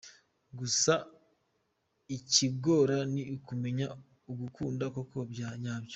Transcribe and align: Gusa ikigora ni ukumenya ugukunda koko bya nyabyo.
Gusa 0.57 0.93
ikigora 2.17 2.97
ni 3.13 3.21
ukumenya 3.35 3.85
ugukunda 4.31 4.85
koko 4.95 5.17
bya 5.31 5.49
nyabyo. 5.61 5.89